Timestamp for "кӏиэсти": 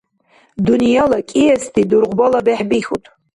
1.29-1.81